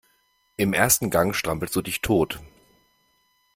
Im 0.57 0.73
ersten 0.73 1.11
Gang 1.11 1.35
strampelst 1.35 1.75
du 1.75 1.83
dich 1.83 2.01
tot. 2.01 2.39